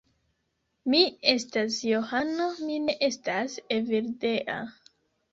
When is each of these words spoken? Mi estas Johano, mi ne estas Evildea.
Mi 0.93 1.01
estas 1.33 1.75
Johano, 1.89 2.47
mi 2.69 2.77
ne 2.85 2.95
estas 3.09 3.59
Evildea. 3.77 4.57